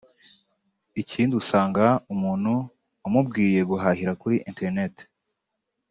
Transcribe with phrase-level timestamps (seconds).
[1.01, 2.53] Ikindi usanga umuntu
[3.07, 4.95] umubwiye guhahira kuri internet